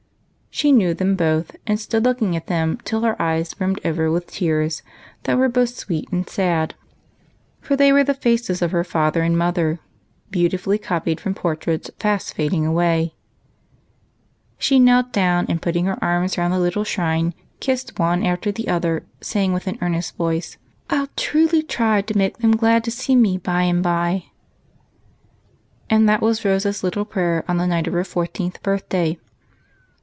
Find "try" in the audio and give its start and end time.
21.63-22.01